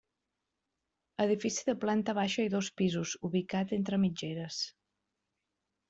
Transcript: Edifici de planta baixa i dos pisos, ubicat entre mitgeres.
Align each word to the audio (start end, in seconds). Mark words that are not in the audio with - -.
Edifici 1.25 1.67
de 1.67 1.75
planta 1.85 2.17
baixa 2.21 2.47
i 2.47 2.51
dos 2.55 2.73
pisos, 2.81 3.15
ubicat 3.31 3.79
entre 3.81 4.05
mitgeres. 4.07 4.63